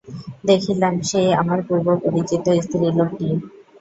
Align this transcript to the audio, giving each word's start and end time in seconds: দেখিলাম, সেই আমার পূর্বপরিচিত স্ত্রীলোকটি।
দেখিলাম, 0.45 0.93
সেই 1.09 1.29
আমার 1.41 1.59
পূর্বপরিচিত 1.67 2.45
স্ত্রীলোকটি। 2.61 3.27